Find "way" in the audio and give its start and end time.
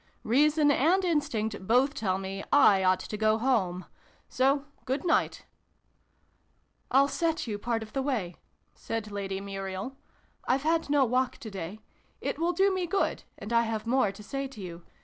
8.01-8.37